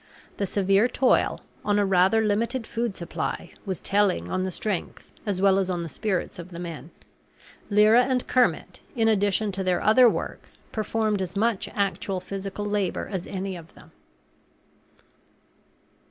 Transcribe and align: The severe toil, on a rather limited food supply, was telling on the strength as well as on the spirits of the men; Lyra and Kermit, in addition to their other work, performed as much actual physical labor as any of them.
The 0.37 0.47
severe 0.47 0.87
toil, 0.87 1.41
on 1.63 1.77
a 1.77 1.85
rather 1.85 2.21
limited 2.21 2.65
food 2.65 2.95
supply, 2.95 3.51
was 3.67 3.79
telling 3.81 4.31
on 4.31 4.41
the 4.41 4.49
strength 4.49 5.11
as 5.27 5.43
well 5.43 5.59
as 5.59 5.69
on 5.69 5.83
the 5.83 5.89
spirits 5.89 6.39
of 6.39 6.49
the 6.49 6.57
men; 6.57 6.89
Lyra 7.69 8.05
and 8.05 8.25
Kermit, 8.25 8.79
in 8.95 9.07
addition 9.07 9.51
to 9.51 9.63
their 9.63 9.79
other 9.79 10.09
work, 10.09 10.49
performed 10.71 11.21
as 11.21 11.35
much 11.35 11.67
actual 11.75 12.19
physical 12.19 12.65
labor 12.65 13.07
as 13.11 13.27
any 13.27 13.55
of 13.55 13.75
them. 13.75 13.91